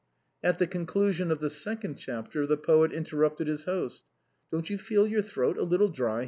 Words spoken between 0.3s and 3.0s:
At the conclusion of the second chapter, the poet